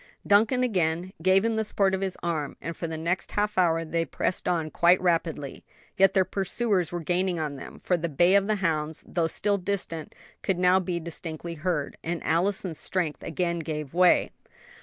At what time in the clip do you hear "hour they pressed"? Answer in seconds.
3.55-4.47